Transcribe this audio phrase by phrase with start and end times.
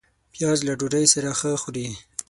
[0.33, 1.87] پیاز له ډوډۍ سره ښه خوري